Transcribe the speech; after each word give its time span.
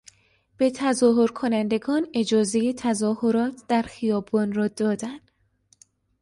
به 0.57 0.69
تظاهر 0.75 1.27
کنندگان 1.27 2.05
اجازهی 2.13 2.73
تظاهرات 2.73 3.61
در 3.67 3.81
خیابان 3.81 4.53
را 4.53 4.67
دادن 4.67 5.19